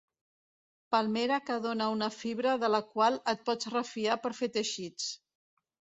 [0.95, 5.07] Palmera que dóna una fibra de la qual et pots refiar per fer teixits.